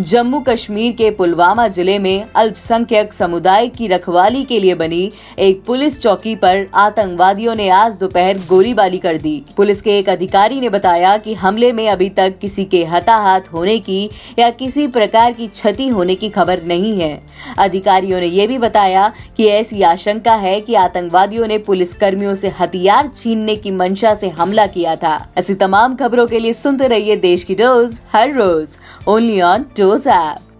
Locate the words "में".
1.98-2.26, 11.72-11.88